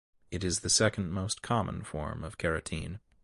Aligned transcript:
It 0.31 0.43
is 0.43 0.61
the 0.61 0.69
second 0.71 1.11
most 1.11 1.43
common 1.43 1.83
form 1.83 2.23
of 2.23 2.39
carotene. 2.39 3.01